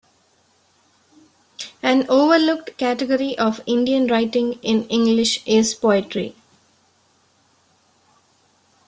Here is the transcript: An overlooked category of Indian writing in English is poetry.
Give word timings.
An 1.83 2.07
overlooked 2.09 2.75
category 2.79 3.37
of 3.37 3.61
Indian 3.67 4.07
writing 4.07 4.53
in 4.63 4.87
English 4.87 5.45
is 5.45 5.75
poetry. 5.75 6.35